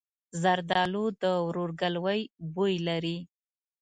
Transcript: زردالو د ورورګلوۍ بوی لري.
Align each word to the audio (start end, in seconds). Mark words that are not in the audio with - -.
زردالو 0.41 1.05
د 1.21 1.23
ورورګلوۍ 1.45 2.21
بوی 2.53 2.75
لري. 2.87 3.17